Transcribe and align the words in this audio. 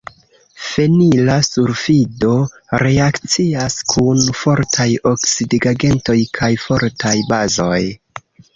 Fenila 0.67 1.35
sulfido 1.47 2.31
reakcias 2.83 3.77
kun 3.93 4.25
fortaj 4.41 4.89
oksidigagentoj 5.13 6.19
kaj 6.41 6.53
fortaj 6.67 7.17
bazoj. 7.33 7.81